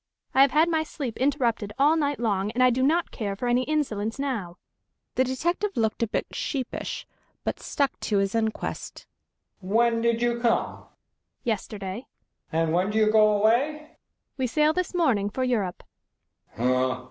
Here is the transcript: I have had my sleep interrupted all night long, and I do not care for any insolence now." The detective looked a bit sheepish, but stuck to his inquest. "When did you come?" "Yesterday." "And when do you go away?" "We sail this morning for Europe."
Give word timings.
I 0.33 0.41
have 0.41 0.49
had 0.49 0.67
my 0.67 0.81
sleep 0.81 1.15
interrupted 1.17 1.73
all 1.77 1.95
night 1.95 2.19
long, 2.19 2.49
and 2.53 2.63
I 2.63 2.71
do 2.71 2.81
not 2.81 3.11
care 3.11 3.35
for 3.35 3.47
any 3.47 3.61
insolence 3.65 4.17
now." 4.17 4.57
The 5.13 5.23
detective 5.23 5.77
looked 5.77 6.01
a 6.01 6.07
bit 6.07 6.25
sheepish, 6.31 7.05
but 7.43 7.59
stuck 7.59 7.99
to 7.99 8.17
his 8.17 8.33
inquest. 8.33 9.05
"When 9.59 10.01
did 10.01 10.19
you 10.23 10.39
come?" 10.39 10.85
"Yesterday." 11.43 12.07
"And 12.51 12.73
when 12.73 12.89
do 12.89 12.97
you 12.97 13.11
go 13.11 13.29
away?" 13.39 13.99
"We 14.37 14.47
sail 14.47 14.73
this 14.73 14.95
morning 14.95 15.29
for 15.29 15.43
Europe." 15.43 15.83